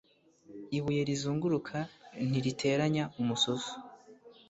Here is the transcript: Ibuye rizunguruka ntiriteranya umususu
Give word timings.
Ibuye 0.77 1.01
rizunguruka 1.09 1.77
ntiriteranya 2.27 3.03
umususu 3.19 3.73